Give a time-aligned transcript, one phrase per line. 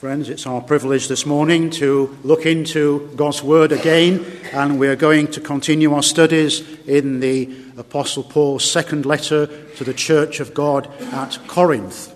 [0.00, 4.96] Friends, it's our privilege this morning to look into God's Word again, and we are
[4.96, 10.54] going to continue our studies in the Apostle Paul's second letter to the Church of
[10.54, 12.14] God at Corinth.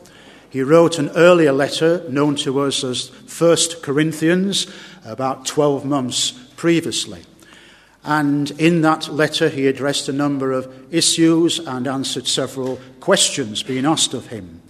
[0.48, 4.66] He wrote an earlier letter known to us as 1 Corinthians
[5.04, 7.22] about 12 months previously.
[8.02, 13.84] And in that letter, he addressed a number of issues and answered several questions being
[13.84, 14.62] asked of him.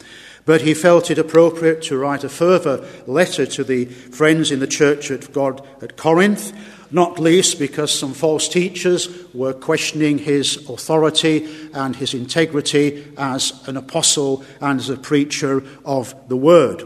[0.47, 4.67] But he felt it appropriate to write a further letter to the friends in the
[4.67, 6.53] church of God at Corinth,
[6.91, 13.77] not least because some false teachers were questioning his authority and his integrity as an
[13.77, 16.85] apostle and as a preacher of the word.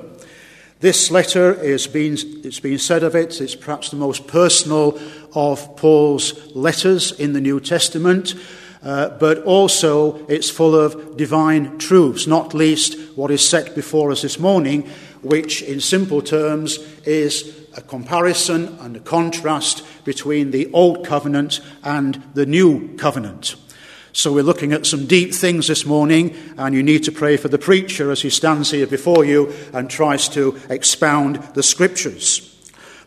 [0.80, 5.00] This letter is being, it's been said of it, it's perhaps the most personal
[5.34, 8.34] of Paul's letters in the New Testament.
[8.82, 14.22] Uh, but also it's full of divine truths, not least what is set before us
[14.22, 14.88] this morning,
[15.22, 22.22] which in simple terms is a comparison and a contrast between the Old Covenant and
[22.34, 23.56] the New Covenant.
[24.12, 27.48] So we're looking at some deep things this morning, and you need to pray for
[27.48, 32.44] the preacher as he stands here before you and tries to expound the scriptures.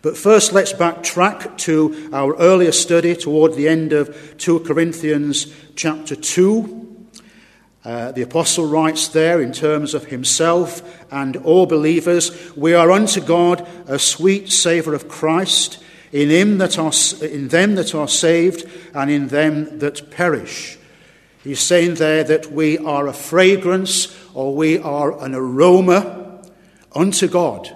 [0.02, 6.16] But first, let's backtrack to our earlier study toward the end of 2 Corinthians chapter
[6.16, 7.08] 2.
[7.83, 13.22] Uh, the apostle writes there in terms of himself and all believers, We are unto
[13.22, 16.92] God a sweet savour of Christ in, him that are,
[17.25, 20.77] in them that are saved and in them that perish.
[21.44, 26.44] He's saying there that we are a fragrance or we are an aroma
[26.94, 27.75] unto God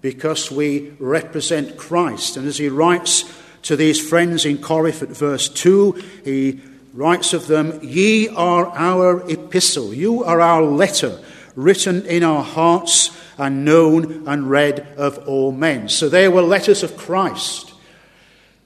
[0.00, 2.36] because we represent Christ.
[2.38, 3.24] And as he writes
[3.62, 5.92] to these friends in Corinth at verse 2,
[6.24, 6.60] he
[6.92, 11.20] writes of them, Ye are our epistle, you are our letter,
[11.54, 15.88] written in our hearts and known and read of all men.
[15.88, 17.72] So they were letters of Christ.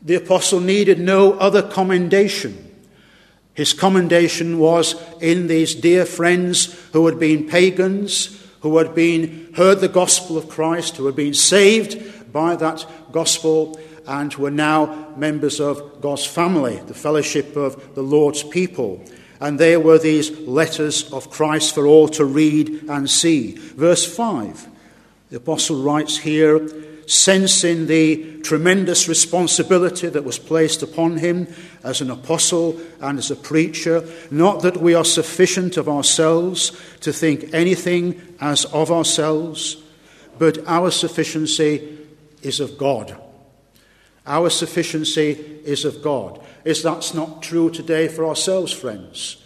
[0.02, 2.62] The apostle needed no other commendation.
[3.54, 9.80] His commendation was in these dear friends who had been pagans, who had been heard
[9.80, 15.12] the gospel of Christ, who had been saved by that gospel, and who are now
[15.16, 19.04] members of God's family, the fellowship of the Lord's people.
[19.40, 23.52] And there were these letters of Christ for all to read and see.
[23.52, 24.66] Verse 5,
[25.30, 26.66] the apostle writes here,
[27.06, 31.46] sensing the tremendous responsibility that was placed upon him
[31.84, 37.12] as an apostle and as a preacher, not that we are sufficient of ourselves to
[37.12, 39.76] think anything as of ourselves,
[40.38, 41.96] but our sufficiency
[42.42, 43.16] is of God.
[44.26, 45.30] Our sufficiency
[45.64, 46.40] is of God.
[46.64, 49.36] Is that not true today for ourselves, friends?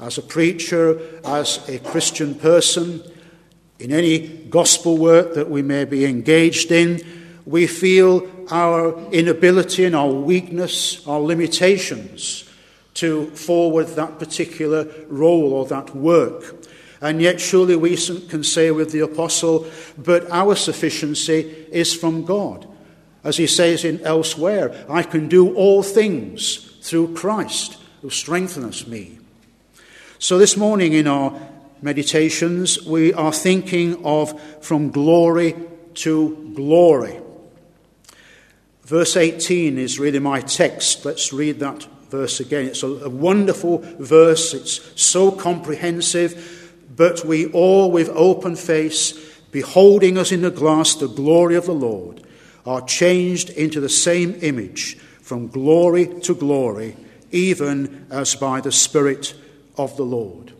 [0.00, 3.02] As a preacher, as a Christian person,
[3.78, 7.00] in any gospel work that we may be engaged in,
[7.44, 12.50] we feel our inability and our weakness, our limitations
[12.94, 16.66] to forward that particular role or that work.
[17.00, 19.66] And yet, surely we can say with the apostle,
[19.98, 22.66] but our sufficiency is from God.
[23.26, 29.18] As he says in elsewhere, I can do all things through Christ who strengthens me.
[30.20, 31.36] So, this morning in our
[31.82, 35.56] meditations, we are thinking of from glory
[35.94, 37.20] to glory.
[38.84, 41.04] Verse 18 is really my text.
[41.04, 42.66] Let's read that verse again.
[42.66, 46.72] It's a, a wonderful verse, it's so comprehensive.
[46.94, 49.14] But we all, with open face,
[49.50, 52.22] beholding us in the glass the glory of the Lord,
[52.66, 56.96] are changed into the same image from glory to glory,
[57.30, 59.34] even as by the Spirit
[59.76, 60.52] of the Lord.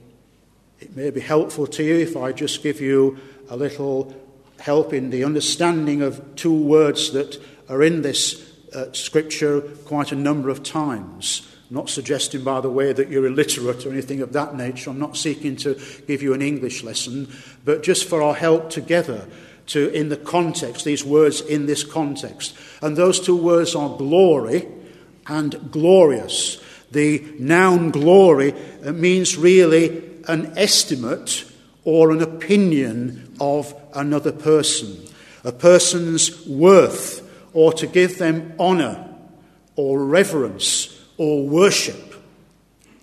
[0.81, 3.19] It may be helpful to you if I just give you
[3.49, 4.15] a little
[4.61, 10.16] help in the understanding of two words that are in this uh, scripture quite a
[10.16, 11.49] number of times.
[11.69, 14.91] I'm not suggesting, by the way, that you're illiterate or anything of that nature.
[14.91, 17.28] I'm not seeking to give you an English lesson,
[17.65, 19.27] but just for our help together
[19.66, 22.57] to, in the context, these words in this context.
[22.80, 24.68] And those two words are glory
[25.27, 26.63] and glorious.
[26.91, 28.54] The noun glory
[28.84, 31.45] uh, means really an estimate
[31.84, 35.04] or an opinion of another person,
[35.45, 37.22] a person's worth,
[37.53, 39.09] or to give them honour
[39.77, 42.15] or reverence or worship.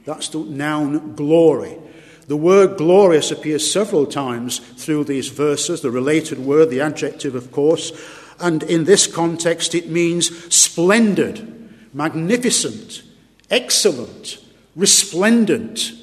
[0.05, 1.77] That's the noun glory.
[2.27, 7.51] The word glorious appears several times through these verses, the related word, the adjective, of
[7.51, 7.91] course,
[8.39, 13.03] and in this context it means splendid, magnificent,
[13.49, 14.37] excellent,
[14.75, 15.93] resplendent,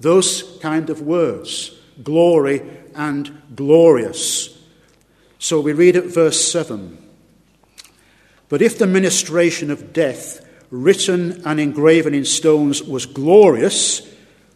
[0.00, 2.62] those kind of words, glory
[2.94, 4.58] and glorious.
[5.38, 6.98] So we read at verse 7
[8.48, 14.02] But if the ministration of death, written and engraven in stones, was glorious,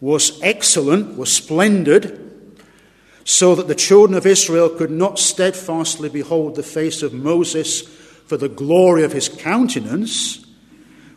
[0.02, 2.19] was excellent, was splendid,
[3.25, 7.82] so that the children of Israel could not steadfastly behold the face of Moses
[8.26, 10.44] for the glory of his countenance,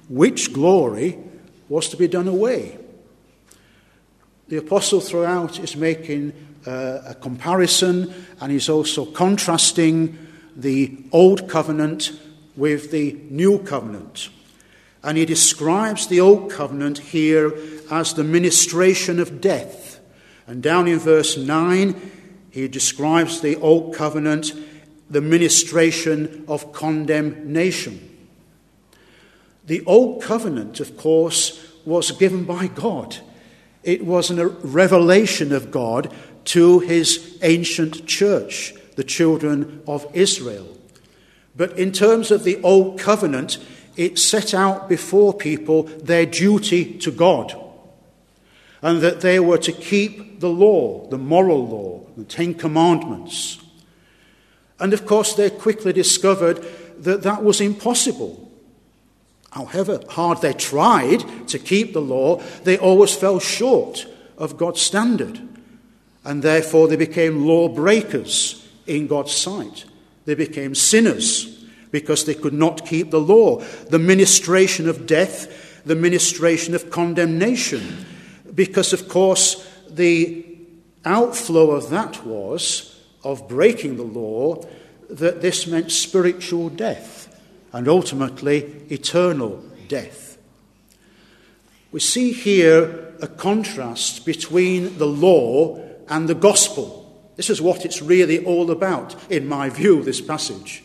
[0.07, 1.17] which glory
[1.67, 2.77] was to be done away.
[4.49, 6.33] The apostle throughout is making
[6.67, 10.15] uh, a comparison and he's also contrasting
[10.55, 12.11] the old covenant
[12.55, 14.29] with the new covenant.
[15.05, 17.53] And he describes the old covenant here
[17.91, 19.99] as the ministration of death.
[20.47, 22.11] And down in verse 9,
[22.49, 24.51] he describes the old covenant,
[25.07, 28.01] the ministration of condemnation.
[29.65, 33.17] The old covenant, of course, was given by God.
[33.83, 36.11] It was a revelation of God
[36.45, 40.75] to his ancient church, the children of Israel.
[41.55, 43.59] But in terms of the Old Covenant,
[43.95, 47.55] it set out before people their duty to God
[48.81, 53.59] and that they were to keep the law, the moral law, the Ten Commandments.
[54.79, 56.63] And of course, they quickly discovered
[56.99, 58.51] that that was impossible.
[59.51, 64.05] However hard they tried to keep the law, they always fell short
[64.37, 65.39] of God's standard
[66.25, 69.85] and therefore they became lawbreakers in God's sight.
[70.25, 71.54] They became sinners
[71.95, 73.57] because they could not keep the law.
[73.89, 78.05] The ministration of death, the ministration of condemnation,
[78.53, 80.45] because, of course, the
[81.05, 84.61] outflow of that was, of breaking the law,
[85.09, 87.33] that this meant spiritual death
[87.71, 88.57] and ultimately
[88.89, 90.37] eternal death.
[91.93, 97.31] We see here a contrast between the law and the gospel.
[97.37, 100.83] This is what it's really all about, in my view, this passage.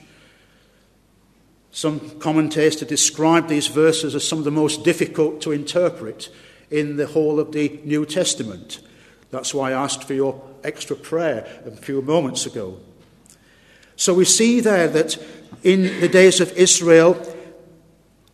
[1.72, 6.28] Some commentators describe these verses as some of the most difficult to interpret
[6.70, 8.80] in the whole of the New Testament.
[9.30, 12.78] That's why I asked for your extra prayer a few moments ago.
[13.96, 15.16] So we see there that
[15.62, 17.20] in the days of Israel,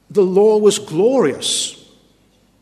[0.08, 1.72] the law was glorious.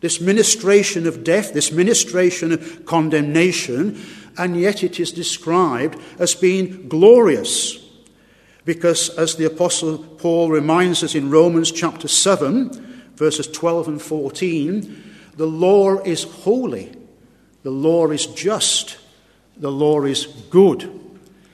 [0.01, 4.03] This ministration of death, this ministration of condemnation,
[4.37, 7.84] and yet it is described as being glorious.
[8.65, 12.71] Because, as the Apostle Paul reminds us in Romans chapter 7,
[13.17, 15.05] verses 12 and 14,
[15.37, 16.93] the law is holy,
[17.63, 18.99] the law is just,
[19.57, 21.01] the law is good.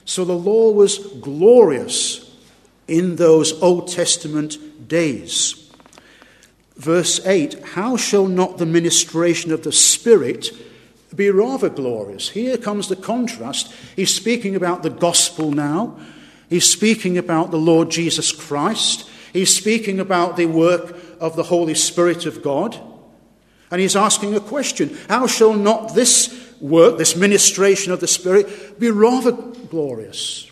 [0.05, 2.37] So the law was glorious
[2.89, 5.71] in those Old Testament days.
[6.77, 10.51] Verse 8 How shall not the ministration of the Spirit
[11.15, 12.31] be rather glorious?
[12.31, 13.73] Here comes the contrast.
[13.95, 15.99] He's speaking about the gospel now,
[16.51, 21.75] he's speaking about the Lord Jesus Christ, he's speaking about the work of the Holy
[21.75, 22.79] Spirit of God.
[23.71, 28.79] And he's asking a question How shall not this work, this ministration of the Spirit,
[28.79, 30.51] be rather glorious?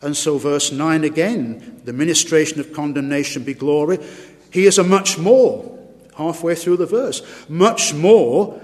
[0.00, 3.98] And so, verse 9 again, the ministration of condemnation be glory.
[4.50, 5.78] He is a much more,
[6.16, 8.60] halfway through the verse, much more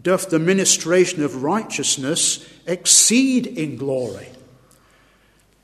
[0.00, 4.28] doth the ministration of righteousness exceed in glory.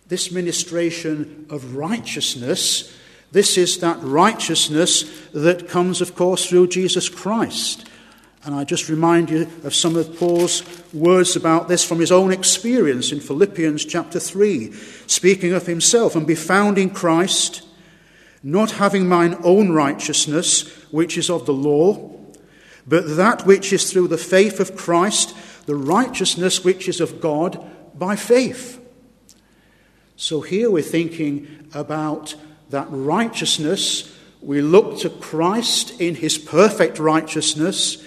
[0.09, 2.95] This ministration of righteousness,
[3.31, 7.87] this is that righteousness that comes, of course, through Jesus Christ.
[8.45, 10.62] And I just remind you of some of Paul's
[10.95, 14.73] words about this from his own experience in Philippians chapter 3,
[15.07, 17.62] speaking of himself, and be found in Christ
[18.43, 22.17] not having mine own righteousness, which is of the law,
[22.87, 25.37] but that which is through the faith of Christ,
[25.67, 27.62] the righteousness which is of God
[27.95, 28.81] by faith.
[30.21, 32.35] So here we're thinking about
[32.71, 34.13] that righteousness.
[34.43, 38.05] We look to Christ in his perfect righteousness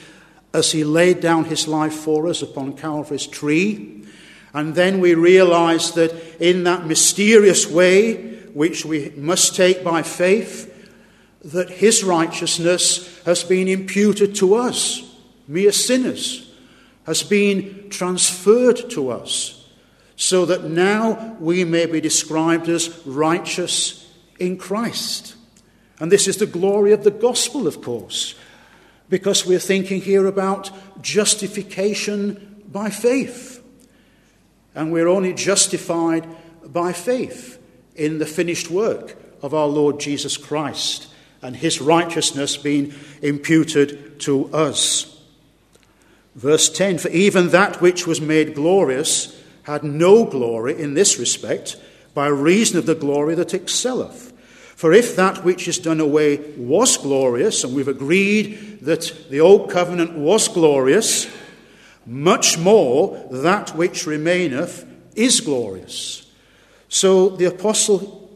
[0.53, 4.03] as he laid down his life for us upon Calvary's tree.
[4.53, 10.68] And then we realize that in that mysterious way, which we must take by faith,
[11.46, 15.15] that his righteousness has been imputed to us,
[15.48, 16.51] mere sinners,
[17.06, 19.61] has been transferred to us,
[20.21, 25.35] so that now we may be described as righteous in Christ.
[25.99, 28.35] And this is the glory of the gospel, of course,
[29.09, 30.69] because we're thinking here about
[31.01, 33.63] justification by faith.
[34.75, 36.27] And we're only justified
[36.71, 37.59] by faith
[37.95, 41.07] in the finished work of our Lord Jesus Christ
[41.41, 45.19] and his righteousness being imputed to us.
[46.35, 51.77] Verse 10 For even that which was made glorious had no glory in this respect,
[52.13, 54.32] by reason of the glory that excelleth.
[54.75, 59.70] For if that which is done away was glorious, and we've agreed that the old
[59.70, 61.27] covenant was glorious,
[62.06, 66.30] much more that which remaineth is glorious.
[66.89, 68.30] So the Apostle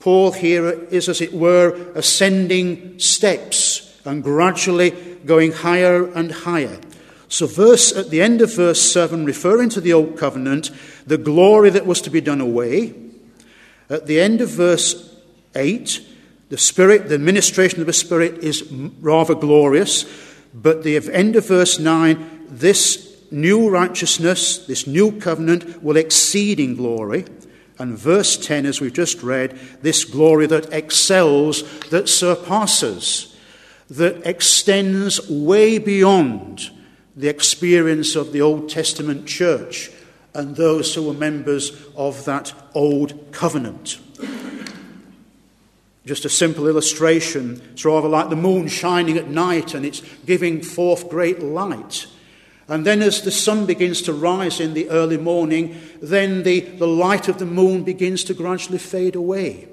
[0.00, 4.90] Paul here is, as it were, ascending steps and gradually
[5.24, 6.80] going higher and higher.
[7.28, 10.70] So, verse at the end of verse 7, referring to the old covenant,
[11.06, 12.94] the glory that was to be done away.
[13.90, 15.16] At the end of verse
[15.54, 16.06] 8,
[16.48, 20.04] the Spirit, the administration of the Spirit is rather glorious.
[20.54, 26.76] But the end of verse 9, this new righteousness, this new covenant, will exceed in
[26.76, 27.24] glory.
[27.78, 33.36] And verse 10, as we've just read, this glory that excels, that surpasses,
[33.90, 36.70] that extends way beyond
[37.16, 39.90] the experience of the Old Testament church
[40.34, 43.98] and those who were members of that old covenant.
[46.04, 47.60] Just a simple illustration.
[47.72, 52.06] It's rather like the moon shining at night and it's giving forth great light.
[52.68, 56.86] And then, as the sun begins to rise in the early morning, then the, the
[56.86, 59.68] light of the moon begins to gradually fade away.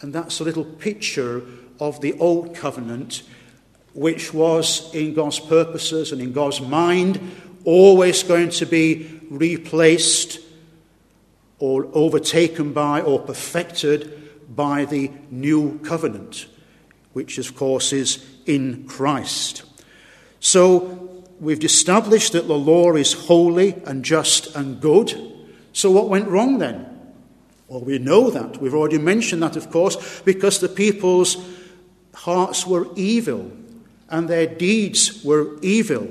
[0.00, 1.42] And that's a little picture
[1.80, 3.22] of the old covenant,
[3.98, 7.20] which was in God's purposes and in God's mind
[7.64, 10.38] always going to be replaced
[11.58, 16.46] or overtaken by or perfected by the new covenant,
[17.12, 19.64] which, of course, is in Christ.
[20.38, 25.12] So, we've established that the law is holy and just and good.
[25.72, 26.86] So, what went wrong then?
[27.66, 28.62] Well, we know that.
[28.62, 31.36] We've already mentioned that, of course, because the people's
[32.14, 33.50] hearts were evil
[34.10, 36.08] and their deeds were evil.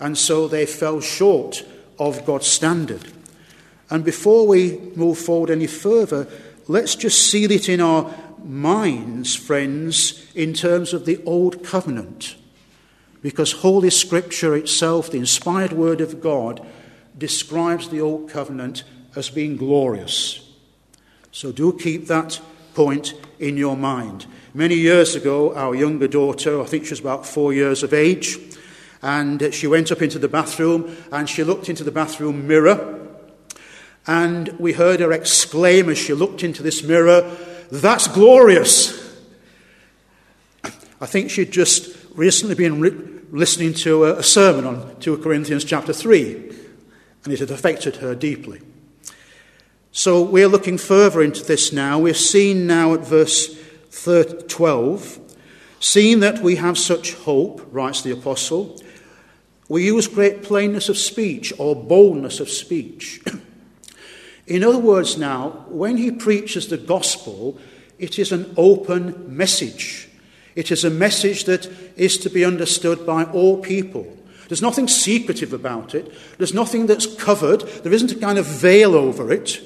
[0.00, 1.64] And so they fell short
[1.98, 3.12] of God's standard.
[3.90, 6.28] And before we move forward any further,
[6.68, 12.36] let's just seal it in our minds, friends, in terms of the Old Covenant.
[13.22, 16.64] Because Holy Scripture itself, the inspired Word of God,
[17.16, 18.84] describes the Old Covenant
[19.16, 20.48] as being glorious.
[21.32, 22.40] So do keep that
[22.74, 24.26] point in your mind.
[24.58, 28.36] Many years ago, our younger daughter, I think she was about four years of age,
[29.02, 33.06] and she went up into the bathroom and she looked into the bathroom mirror.
[34.08, 37.36] And we heard her exclaim as she looked into this mirror,
[37.70, 39.16] That's glorious!
[41.00, 45.62] I think she'd just recently been re- listening to a, a sermon on 2 Corinthians
[45.62, 46.34] chapter 3,
[47.22, 48.60] and it had affected her deeply.
[49.92, 52.00] So we're looking further into this now.
[52.00, 53.57] We're seen now at verse
[53.90, 55.18] 12,
[55.80, 58.80] seeing that we have such hope, writes the apostle,
[59.68, 63.22] we use great plainness of speech or boldness of speech.
[64.46, 67.58] In other words, now, when he preaches the gospel,
[67.98, 70.08] it is an open message.
[70.54, 71.66] It is a message that
[71.96, 74.16] is to be understood by all people.
[74.48, 76.10] There's nothing secretive about it.
[76.38, 77.60] There's nothing that's covered.
[77.60, 79.62] There isn't a kind of veil over it,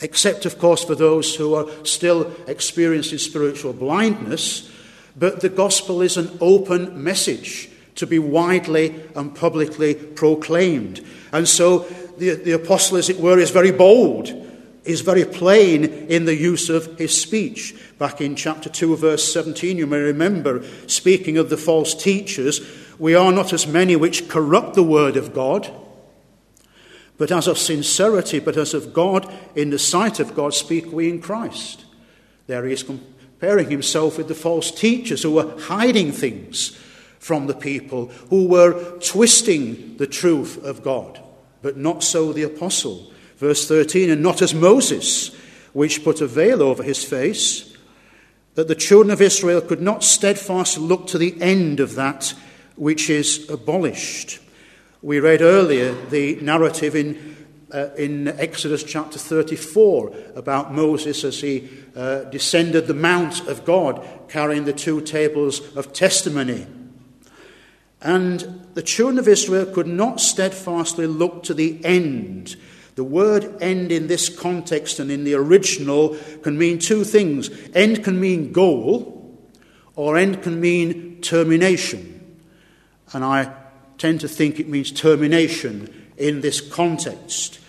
[0.00, 4.70] except, of course, for those who are still experiencing spiritual blindness.
[5.16, 11.04] But the gospel is an open message to be widely and publicly proclaimed.
[11.32, 11.80] And so
[12.18, 14.46] the, the apostle, as it were, is very bold
[14.88, 17.74] is very plain in the use of his speech.
[17.98, 22.66] Back in chapter 2, verse 17, you may remember, speaking of the false teachers,
[22.98, 25.70] we are not as many which corrupt the word of God,
[27.18, 31.10] but as of sincerity, but as of God, in the sight of God, speak we
[31.10, 31.84] in Christ.
[32.46, 36.78] There he is comparing himself with the false teachers who were hiding things
[37.18, 41.22] from the people, who were twisting the truth of God,
[41.60, 45.28] but not so the apostle Verse 13, and not as Moses,
[45.72, 47.72] which put a veil over his face,
[48.56, 52.34] that the children of Israel could not steadfastly look to the end of that
[52.74, 54.40] which is abolished.
[55.00, 57.36] We read earlier the narrative in,
[57.72, 64.06] uh, in Exodus chapter 34 about Moses as he uh, descended the mount of God
[64.28, 66.66] carrying the two tables of testimony.
[68.00, 72.56] And the children of Israel could not steadfastly look to the end
[72.98, 77.48] the word end in this context and in the original can mean two things.
[77.72, 79.38] End can mean goal,
[79.94, 82.36] or end can mean termination.
[83.12, 83.54] And I
[83.98, 87.60] tend to think it means termination in this context.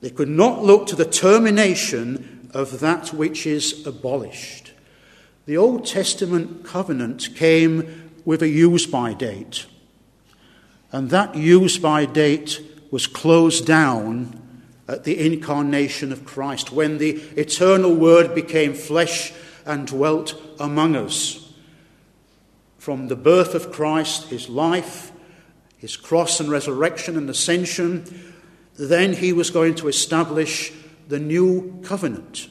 [0.00, 4.72] They could not look to the termination of that which is abolished.
[5.46, 9.66] The Old Testament covenant came with a use by date,
[10.90, 12.60] and that use by date
[12.90, 14.42] was closed down
[14.88, 19.32] at the incarnation of Christ, when the eternal Word became flesh
[19.64, 21.52] and dwelt among us.
[22.78, 25.10] From the birth of Christ, his life,
[25.76, 28.34] his cross and resurrection and ascension,
[28.78, 30.72] then he was going to establish
[31.08, 32.48] the new covenant.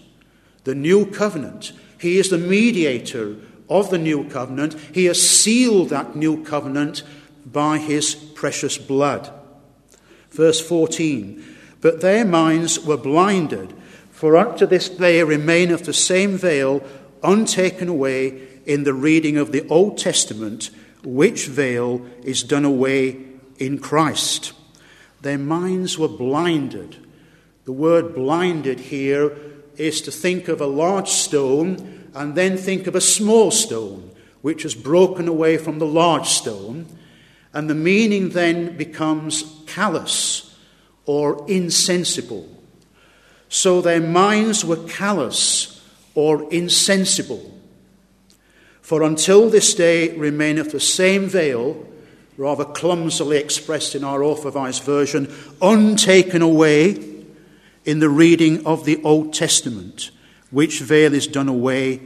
[0.63, 1.71] The new covenant.
[1.99, 3.35] He is the mediator
[3.69, 4.73] of the new covenant.
[4.93, 7.03] He has sealed that new covenant
[7.45, 9.31] by his precious blood.
[10.31, 11.43] Verse 14
[11.81, 13.73] But their minds were blinded,
[14.11, 16.83] for unto this day remaineth the same veil
[17.23, 20.69] untaken away in the reading of the Old Testament,
[21.05, 23.23] which veil is done away
[23.57, 24.53] in Christ.
[25.21, 26.97] Their minds were blinded.
[27.65, 29.37] The word blinded here
[29.77, 34.63] is to think of a large stone and then think of a small stone, which
[34.63, 36.85] has broken away from the large stone.
[37.53, 40.55] And the meaning then becomes callous
[41.05, 42.49] or insensible.
[43.49, 45.81] So their minds were callous
[46.13, 47.54] or insensible.
[48.85, 51.87] For until this day remaineth the same veil,
[52.37, 57.23] rather clumsily expressed in our authorized version, untaken away
[57.83, 60.11] in the reading of the Old Testament,
[60.51, 61.99] which veil is done away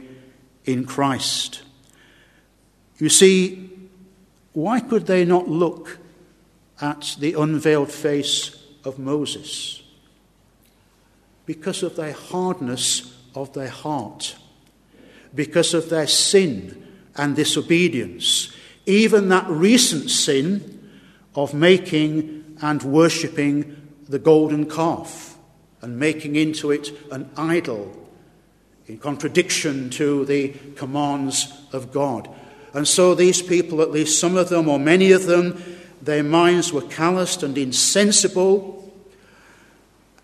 [0.64, 1.60] in Christ.
[2.96, 3.68] You see,
[4.54, 5.98] why could they not look
[6.80, 9.82] at the unveiled face of Moses?
[11.44, 14.36] Because of their hardness of their heart
[15.34, 18.54] because of their sin and disobedience,
[18.86, 20.90] even that recent sin
[21.34, 23.76] of making and worshipping
[24.08, 25.36] the golden calf
[25.82, 27.96] and making into it an idol
[28.86, 32.28] in contradiction to the commands of God.
[32.74, 35.62] And so these people, at least some of them or many of them,
[36.02, 38.92] their minds were calloused and insensible.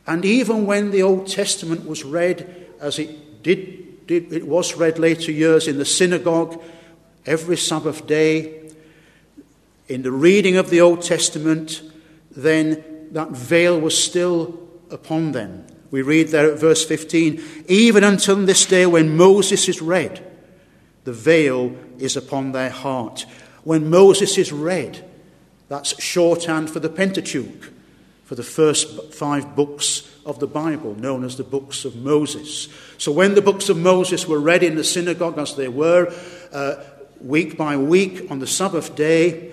[0.07, 5.32] And even when the Old Testament was read, as it did it was read later
[5.32, 6.62] years in the synagogue
[7.25, 8.71] every Sabbath day.
[9.88, 11.82] In the reading of the Old Testament,
[12.30, 14.58] then that veil was still
[14.90, 15.66] upon them.
[15.90, 20.25] We read there at verse 15 even until this day when Moses is read,
[21.04, 23.26] the veil is upon their heart.
[23.64, 25.04] When Moses is read,
[25.69, 27.73] that's shorthand for the Pentateuch,
[28.25, 32.69] for the first five books of the Bible, known as the books of Moses.
[32.99, 36.12] So when the books of Moses were read in the synagogue, as they were,
[36.52, 36.76] uh,
[37.21, 39.52] week by week on the Sabbath day,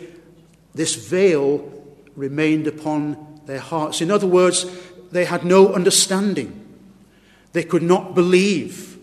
[0.74, 1.72] this veil
[2.16, 4.02] remained upon their hearts.
[4.02, 4.66] In other words,
[5.12, 6.60] they had no understanding.
[7.54, 8.98] They could not believe.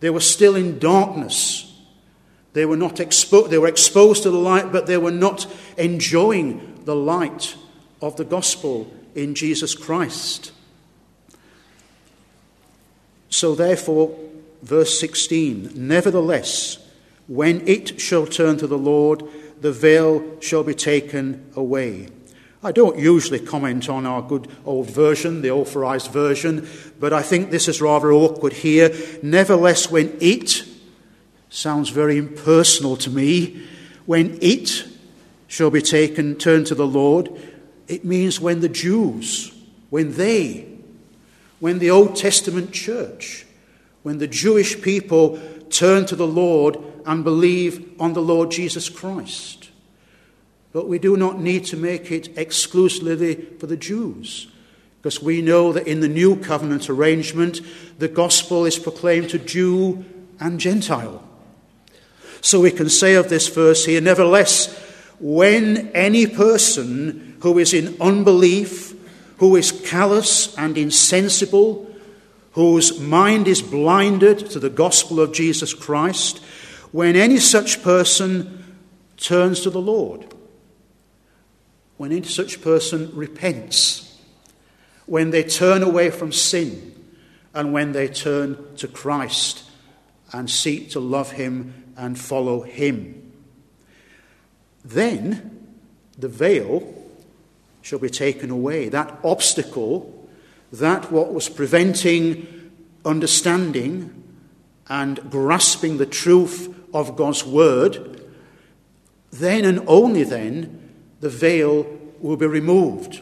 [0.00, 1.72] They were still in darkness.
[2.52, 6.82] They were not expo- they were exposed to the light, but they were not enjoying
[6.84, 7.56] the light
[8.00, 10.52] of the gospel in Jesus Christ.
[13.34, 14.16] So, therefore,
[14.62, 16.78] verse 16 Nevertheless,
[17.26, 19.24] when it shall turn to the Lord,
[19.60, 22.06] the veil shall be taken away.
[22.62, 26.68] I don't usually comment on our good old version, the authorized version,
[27.00, 28.94] but I think this is rather awkward here.
[29.20, 30.62] Nevertheless, when it
[31.50, 33.66] sounds very impersonal to me,
[34.06, 34.86] when it
[35.48, 37.30] shall be taken, turned to the Lord,
[37.88, 39.52] it means when the Jews,
[39.90, 40.73] when they
[41.64, 43.46] when the Old Testament church,
[44.02, 49.70] when the Jewish people turn to the Lord and believe on the Lord Jesus Christ.
[50.74, 54.46] But we do not need to make it exclusively for the Jews,
[54.98, 57.62] because we know that in the new covenant arrangement,
[57.98, 60.04] the gospel is proclaimed to Jew
[60.38, 61.26] and Gentile.
[62.42, 64.68] So we can say of this verse here, nevertheless,
[65.18, 68.90] when any person who is in unbelief
[69.38, 71.92] who is callous and insensible,
[72.52, 76.38] whose mind is blinded to the gospel of Jesus Christ,
[76.92, 78.76] when any such person
[79.16, 80.32] turns to the Lord,
[81.96, 84.20] when any such person repents,
[85.06, 86.92] when they turn away from sin,
[87.54, 89.62] and when they turn to Christ
[90.32, 93.32] and seek to love Him and follow Him.
[94.84, 95.68] Then
[96.18, 97.03] the veil
[97.84, 98.88] shall be taken away.
[98.88, 100.26] That obstacle,
[100.72, 102.72] that what was preventing
[103.04, 104.22] understanding
[104.88, 108.26] and grasping the truth of God's word,
[109.30, 111.86] then and only then the veil
[112.20, 113.20] will be removed.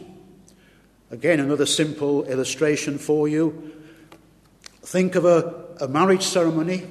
[1.11, 3.73] Again, another simple illustration for you.
[4.81, 6.87] Think of a, a marriage ceremony,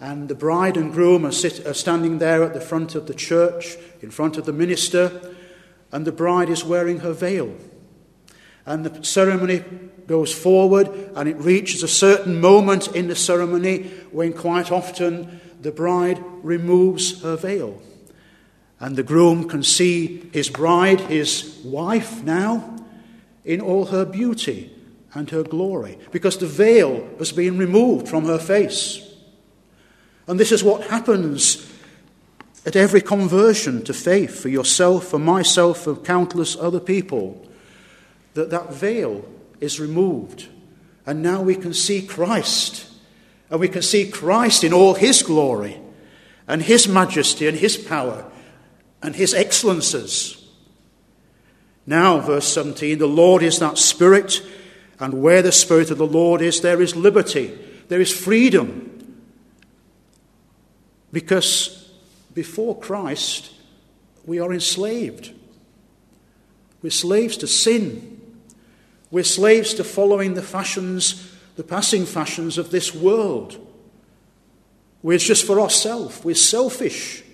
[0.00, 3.14] and the bride and groom are, sit, are standing there at the front of the
[3.14, 5.34] church, in front of the minister,
[5.96, 7.56] and the bride is wearing her veil.
[8.66, 9.64] And the ceremony
[10.06, 15.72] goes forward, and it reaches a certain moment in the ceremony when quite often the
[15.72, 17.80] bride removes her veil.
[18.78, 22.76] And the groom can see his bride, his wife now,
[23.46, 24.70] in all her beauty
[25.14, 29.14] and her glory, because the veil has been removed from her face.
[30.26, 31.65] And this is what happens
[32.66, 37.46] at every conversion to faith for yourself, for myself, for countless other people
[38.34, 39.24] that that veil
[39.60, 40.48] is removed.
[41.06, 42.90] And now we can see Christ.
[43.48, 45.80] And we can see Christ in all his glory
[46.48, 48.28] and his majesty and his power
[49.00, 50.44] and his excellences.
[51.86, 54.42] Now, verse 17 the Lord is that Spirit,
[54.98, 58.92] and where the Spirit of the Lord is, there is liberty, there is freedom.
[61.12, 61.85] Because
[62.36, 63.50] before Christ,
[64.26, 65.32] we are enslaved.
[66.82, 68.20] We're slaves to sin.
[69.10, 73.58] We're slaves to following the fashions, the passing fashions of this world.
[75.02, 76.22] We're just for ourselves.
[76.22, 77.24] We're selfish.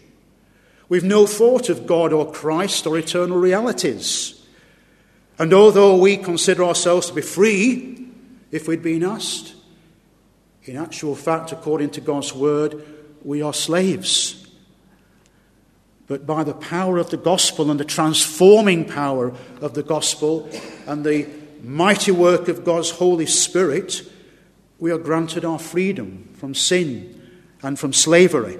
[0.88, 4.40] We've no thought of God or Christ or eternal realities.
[5.36, 8.06] And although we consider ourselves to be free,
[8.52, 9.54] if we'd been asked,
[10.62, 12.84] in actual fact, according to God's word,
[13.24, 14.41] we are slaves.
[16.06, 20.48] But by the power of the gospel and the transforming power of the gospel
[20.86, 21.28] and the
[21.62, 24.02] mighty work of God's Holy Spirit,
[24.78, 27.20] we are granted our freedom from sin
[27.62, 28.58] and from slavery.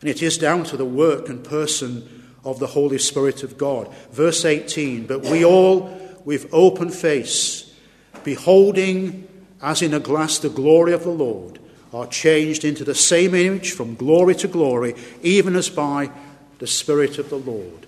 [0.00, 3.92] And it is down to the work and person of the Holy Spirit of God.
[4.12, 5.90] Verse 18 But we all,
[6.24, 7.74] with open face,
[8.22, 9.26] beholding
[9.60, 11.58] as in a glass the glory of the Lord,
[11.94, 16.10] are changed into the same image from glory to glory, even as by
[16.58, 17.86] the Spirit of the Lord.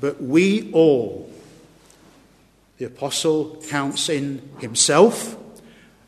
[0.00, 1.30] But we all,
[2.78, 5.36] the apostle counts in himself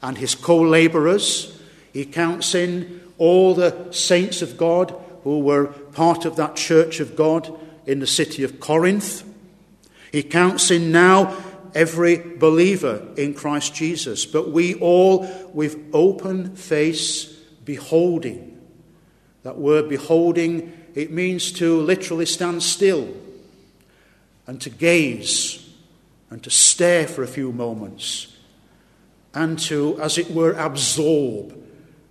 [0.01, 1.61] and his co laborers.
[1.93, 7.17] He counts in all the saints of God who were part of that church of
[7.17, 7.53] God
[7.87, 9.25] in the city of Corinth.
[10.11, 11.37] He counts in now
[11.75, 17.27] every believer in Christ Jesus, but we all with open face
[17.65, 18.61] beholding.
[19.43, 23.09] That word beholding, it means to literally stand still
[24.47, 25.69] and to gaze
[26.31, 28.37] and to stare for a few moments
[29.35, 31.59] and to, as it were, absorb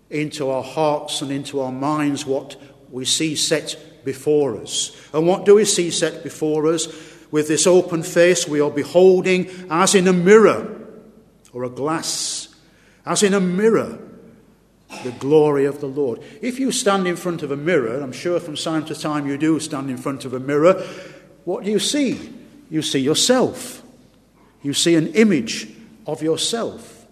[0.09, 2.55] into our hearts and into our minds what
[2.89, 4.95] we see set before us.
[5.13, 6.87] And what do we see set before us?
[7.31, 10.77] With this open face, we are beholding as in a mirror
[11.53, 12.53] or a glass,
[13.05, 13.97] as in a mirror,
[15.03, 16.21] the glory of the Lord.
[16.41, 19.37] If you stand in front of a mirror, I'm sure from time to time you
[19.37, 20.85] do stand in front of a mirror,
[21.45, 22.33] what do you see?
[22.69, 23.81] You see yourself.
[24.61, 25.69] You see an image
[26.05, 27.05] of yourself.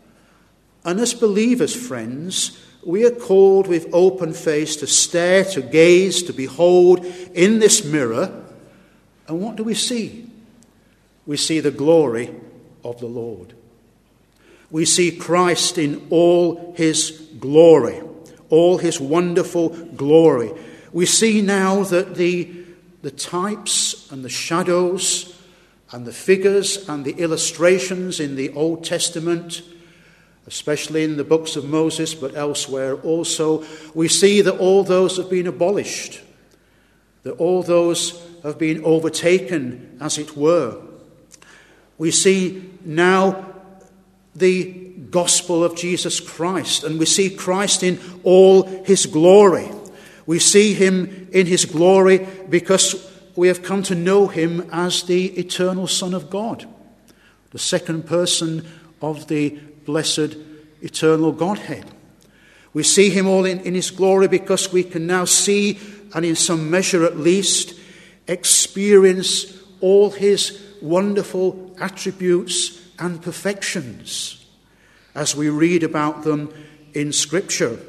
[0.83, 6.33] And as believers, friends, we are called with open face to stare, to gaze, to
[6.33, 8.45] behold in this mirror.
[9.29, 10.27] And what do we see?
[11.27, 12.33] We see the glory
[12.83, 13.53] of the Lord.
[14.71, 18.01] We see Christ in all his glory,
[18.49, 20.51] all his wonderful glory.
[20.91, 22.51] We see now that the,
[23.03, 25.39] the types and the shadows
[25.91, 29.61] and the figures and the illustrations in the Old Testament,
[30.47, 33.63] especially in the books of Moses, but elsewhere also,
[33.93, 36.21] we see that all those have been abolished,
[37.21, 40.81] that all those have been overtaken, as it were.
[41.97, 43.45] We see now
[44.35, 49.69] the gospel of Jesus Christ, and we see Christ in all his glory.
[50.25, 55.27] We see him in his glory because we have come to know him as the
[55.39, 56.67] eternal Son of God,
[57.51, 58.67] the second person
[59.01, 60.35] of the blessed
[60.81, 61.85] eternal Godhead.
[62.73, 65.79] We see him all in, in his glory because we can now see,
[66.13, 67.78] and in some measure at least,
[68.29, 74.45] experience all his wonderful attributes and perfections
[75.15, 76.53] as we read about them
[76.93, 77.79] in Scripture.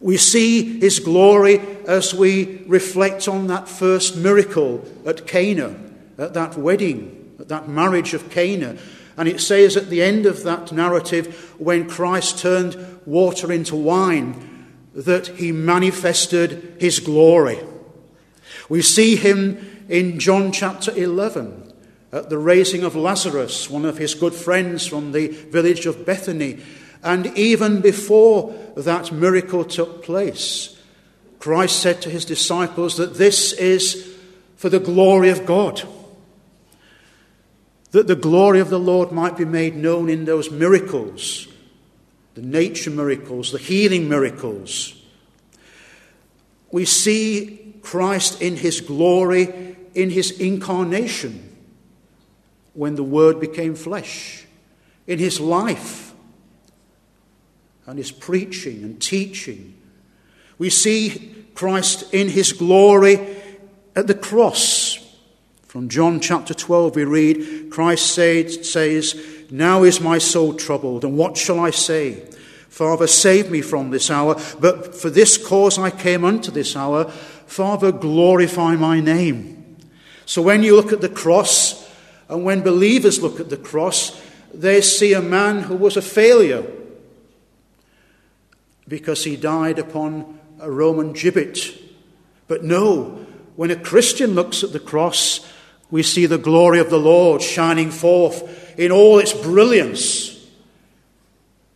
[0.00, 5.74] We see his glory as we reflect on that first miracle at Cana,
[6.18, 8.76] at that wedding, at that marriage of Cana.
[9.16, 14.66] And it says at the end of that narrative, when Christ turned water into wine,
[14.94, 17.58] that he manifested his glory.
[18.68, 21.72] We see him in John chapter 11
[22.12, 26.62] at the raising of Lazarus, one of his good friends from the village of Bethany.
[27.02, 30.80] And even before that miracle took place,
[31.38, 34.16] Christ said to his disciples that this is
[34.56, 35.82] for the glory of God.
[37.92, 41.48] that the glory of the Lord might be made known in those miracles,
[42.34, 45.00] the nature miracles, the healing miracles.
[46.70, 51.56] We see Christ in his glory, in his incarnation,
[52.74, 54.44] when the Word became flesh,
[55.06, 56.12] in his life,
[57.86, 59.80] and his preaching and teaching.
[60.58, 63.24] We see Christ in his glory
[63.94, 64.98] at the cross.
[65.62, 71.36] From John chapter 12, we read, Christ says, Now is my soul troubled, and what
[71.36, 72.24] shall I say?
[72.68, 77.10] Father, save me from this hour, but for this cause I came unto this hour.
[77.46, 79.76] Father, glorify my name.
[80.26, 81.88] So when you look at the cross,
[82.28, 84.20] and when believers look at the cross,
[84.52, 86.66] they see a man who was a failure
[88.88, 91.80] because he died upon a Roman gibbet.
[92.48, 95.46] But no, when a Christian looks at the cross,
[95.90, 100.46] we see the glory of the Lord shining forth in all its brilliance,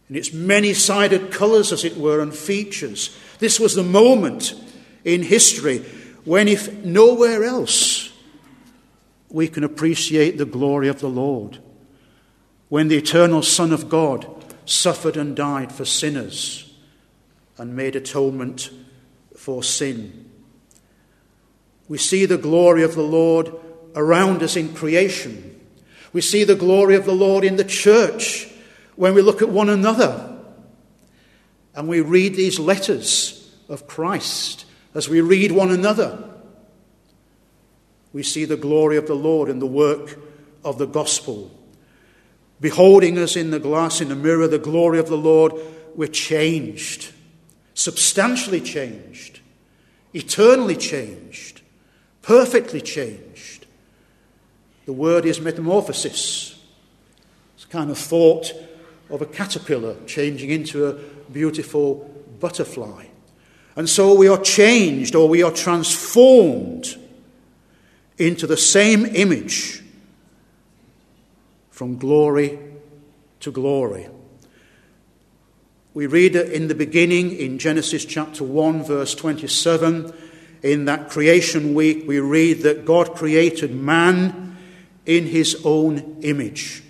[0.09, 3.17] in its many sided colours, as it were, and features.
[3.39, 4.55] This was the moment
[5.05, 5.79] in history
[6.25, 8.13] when, if nowhere else,
[9.29, 11.59] we can appreciate the glory of the Lord.
[12.69, 14.27] When the eternal Son of God
[14.65, 16.73] suffered and died for sinners
[17.59, 18.71] and made atonement
[19.37, 20.31] for sin.
[21.89, 23.53] We see the glory of the Lord
[23.97, 25.61] around us in creation.
[26.13, 28.49] We see the glory of the Lord in the church
[28.97, 30.39] when we look at one another
[31.75, 36.25] and we read these letters of Christ as we read one another.
[38.13, 40.19] We see the glory of the Lord in the work
[40.65, 41.51] of the gospel.
[42.61, 45.55] Beholding us in the glass, in the mirror, the glory of the Lord,
[45.95, 47.13] we're changed,
[47.75, 49.41] substantially changed,
[50.13, 51.61] eternally changed
[52.23, 53.67] perfectly changed.
[54.87, 56.59] The word is metamorphosis.
[57.55, 58.53] It's kind of thought
[59.09, 60.93] of a caterpillar changing into a
[61.33, 63.07] beautiful butterfly.
[63.77, 66.97] And so we are changed or we are transformed
[68.19, 69.83] into the same image
[71.71, 72.59] from glory
[73.41, 74.09] to glory.
[75.95, 80.13] We read in the beginning in Genesis chapter 1, verse 27
[80.63, 84.57] in that creation week, we read that God created man
[85.07, 86.83] in his own image.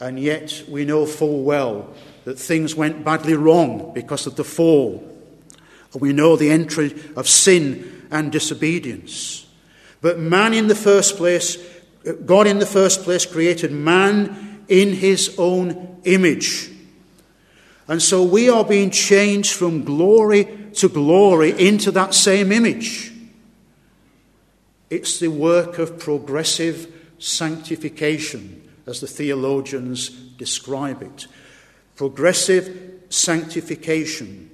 [0.00, 1.92] And yet we know full well
[2.24, 5.07] that things went badly wrong because of the fall.
[5.94, 9.46] We know the entry of sin and disobedience.
[10.00, 11.58] But man in the first place,
[12.24, 16.70] God in the first place created man in his own image.
[17.88, 23.12] And so we are being changed from glory to glory into that same image.
[24.90, 31.26] It's the work of progressive sanctification, as the theologians describe it.
[31.96, 34.47] Progressive sanctification.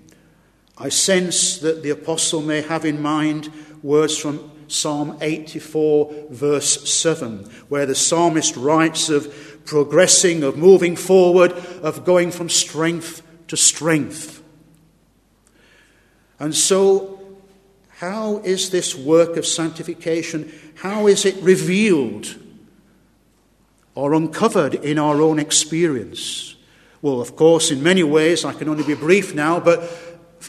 [0.77, 3.51] I sense that the apostle may have in mind
[3.83, 11.53] words from Psalm 84, verse 7, where the psalmist writes of progressing, of moving forward,
[11.83, 14.43] of going from strength to strength.
[16.39, 17.21] And so,
[17.99, 22.37] how is this work of sanctification, how is it revealed
[23.95, 26.57] or uncovered in our own experience?
[27.01, 29.83] Well, of course, in many ways, I can only be brief now, but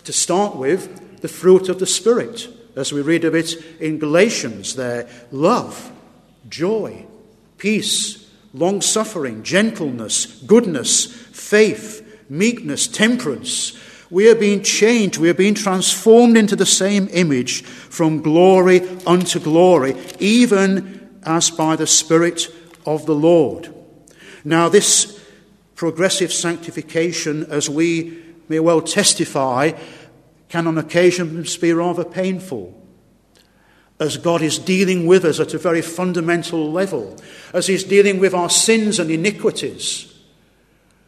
[0.06, 4.76] to start with, the fruit of the Spirit, as we read of it in Galatians
[4.76, 5.92] there love,
[6.50, 7.06] joy,
[7.58, 13.78] peace, long suffering, gentleness, goodness, faith meekness, temperance.
[14.10, 15.18] We are being changed.
[15.18, 21.76] We are being transformed into the same image from glory unto glory, even as by
[21.76, 22.48] the Spirit
[22.86, 23.74] of the Lord.
[24.44, 25.20] Now, this
[25.76, 29.72] progressive sanctification, as we may well testify,
[30.50, 32.82] can on occasions be rather painful.
[34.00, 37.18] As God is dealing with us at a very fundamental level,
[37.54, 40.12] as He's dealing with our sins and iniquities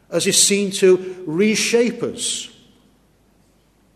[0.10, 2.50] as is seen to reshape us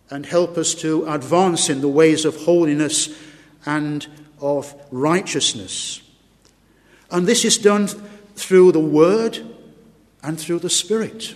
[0.10, 3.18] and help us to advance in the ways of holiness
[3.66, 4.08] and
[4.42, 6.02] of righteousness.
[7.10, 9.40] And this is done through the Word
[10.22, 11.36] and through the Spirit.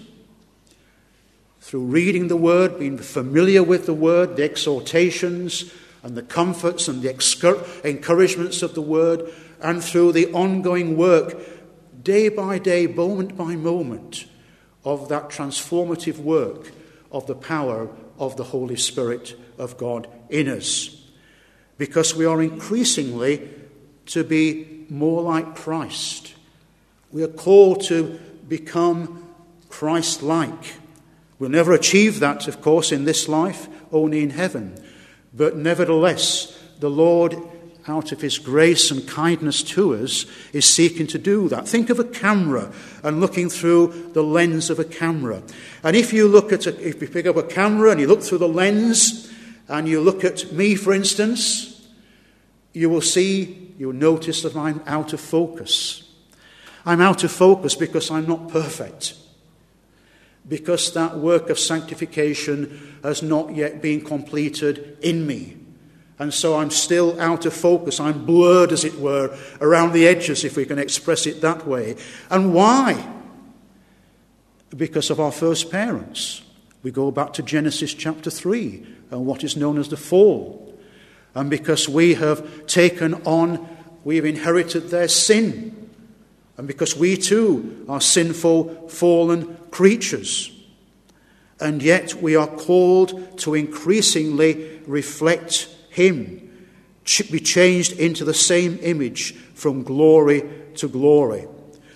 [1.66, 5.74] Through reading the Word, being familiar with the Word, the exhortations
[6.04, 7.10] and the comforts and the
[7.84, 11.36] encouragements of the Word, and through the ongoing work,
[12.04, 14.28] day by day, moment by moment,
[14.84, 16.72] of that transformative work
[17.12, 20.96] of the power of the Holy Spirit of God in us.
[21.80, 23.50] Because we are increasingly
[24.06, 26.36] to be more like Christ.
[27.12, 29.28] We are called to become
[29.68, 30.85] Christ like.
[31.38, 34.76] We'll never achieve that, of course, in this life, only in heaven.
[35.34, 37.36] But nevertheless, the Lord,
[37.88, 41.68] out of his grace and kindness to us, is seeking to do that.
[41.68, 42.72] Think of a camera
[43.04, 45.44] and looking through the lens of a camera.
[45.84, 48.22] And if you look at a, if you pick up a camera and you look
[48.24, 49.32] through the lens
[49.68, 51.86] and you look at me, for instance,
[52.72, 56.10] you will see, you'll notice that I'm out of focus.
[56.86, 59.16] I'm out of focus because I'm not perfect
[60.48, 65.58] because that work of sanctification has not yet been completed in me.
[66.18, 68.00] And so I'm still out of focus.
[68.00, 71.98] I'm blurred, as it were, around the edges, if we can express it that way.
[72.30, 73.12] And why?
[74.76, 76.42] Because of our first parents.
[76.84, 80.78] We go back to Genesis chapter 3 and what is known as the fall.
[81.34, 83.68] And because we have taken on,
[84.04, 85.85] we have inherited their sin.
[86.58, 90.52] And because we too are sinful, fallen creatures.
[91.60, 96.42] And yet we are called to increasingly reflect Him,
[97.30, 100.44] be changed into the same image from glory
[100.76, 101.48] to glory.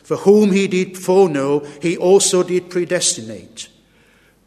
[0.03, 3.69] For whom He did foreknow, He also did predestinate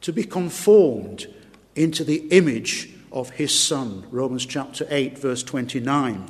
[0.02, 1.26] to be conformed
[1.74, 4.04] into the image of His Son.
[4.10, 6.26] Romans chapter 8, verse 29.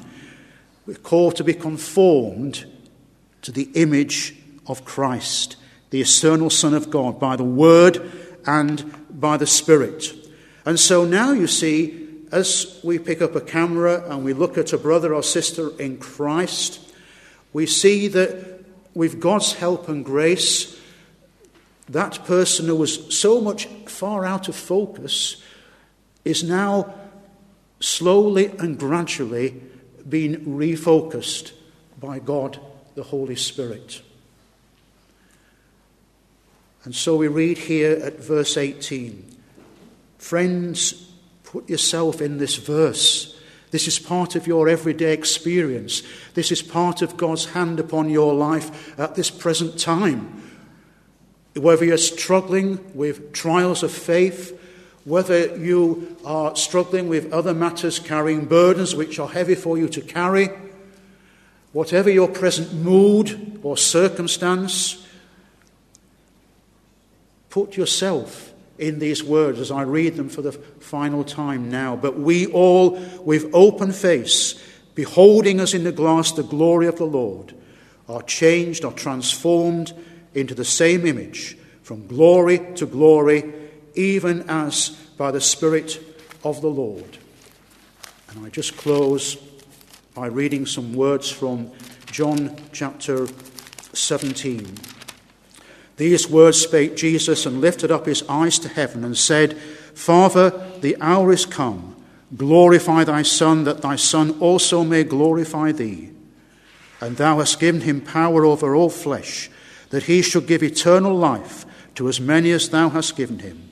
[0.87, 2.67] We're called to be conformed
[3.43, 5.57] to the image of Christ,
[5.91, 8.11] the eternal Son of God, by the Word
[8.47, 10.15] and by the Spirit.
[10.65, 14.73] And so now you see, as we pick up a camera and we look at
[14.73, 16.81] a brother or sister in Christ,
[17.53, 20.79] we see that with God's help and grace,
[21.89, 25.43] that person who was so much far out of focus
[26.25, 26.95] is now
[27.81, 29.61] slowly and gradually
[30.09, 31.53] being refocused
[31.99, 32.61] by God
[32.95, 34.03] the Holy Spirit.
[36.85, 39.29] And so we read here at verse 18
[40.19, 41.11] Friends,
[41.43, 43.39] put yourself in this verse.
[43.73, 46.03] This is part of your everyday experience.
[46.35, 50.43] This is part of God's hand upon your life at this present time.
[51.55, 54.59] Whether you're struggling with trials of faith,
[55.05, 60.01] whether you are struggling with other matters, carrying burdens which are heavy for you to
[60.01, 60.51] carry,
[61.73, 65.07] Whatever your present mood or circumstance,
[67.49, 71.97] put yourself in these words as I read them for the final time now.
[71.97, 74.63] But we all, with open face,
[74.95, 77.55] beholding as in the glass the glory of the Lord,
[78.09, 79.93] are changed, are transformed
[80.35, 83.53] into the same image, from glory to glory,
[83.95, 86.01] even as by the Spirit
[86.45, 87.19] of the Lord.
[88.31, 89.37] And I just close
[90.15, 91.71] by reading some words from
[92.05, 93.27] John chapter
[93.95, 94.75] 17.
[95.97, 99.57] These words spake Jesus and lifted up his eyes to heaven and said,
[99.95, 101.97] Father, the hour is come.
[102.37, 106.11] Glorify thy Son, that thy Son also may glorify thee.
[107.01, 109.51] And thou hast given him power over all flesh,
[109.89, 113.71] that he should give eternal life to as many as thou hast given him.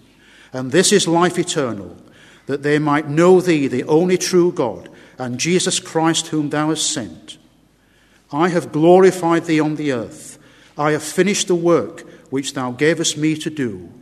[0.54, 1.98] And this is life eternal,
[2.46, 4.88] that they might know thee, the only true God
[5.20, 7.36] and Jesus Christ, whom thou hast sent.
[8.32, 10.38] I have glorified thee on the earth.
[10.78, 13.92] I have finished the work which thou gavest me to do.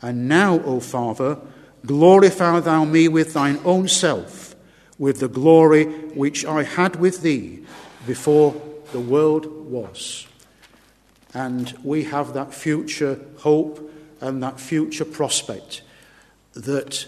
[0.00, 1.38] And now, O Father,
[1.84, 4.54] glorify thou me with thine own self,
[4.98, 7.64] with the glory which I had with thee
[8.06, 8.54] before
[8.92, 10.28] the world was.
[11.34, 15.82] And we have that future hope and that future prospect
[16.52, 17.06] that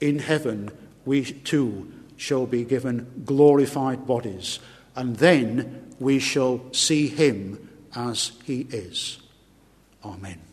[0.00, 0.70] in heaven
[1.04, 4.58] we too shall be given glorified bodies,
[4.94, 9.18] and then we shall see him as he is.
[10.04, 10.47] Amen.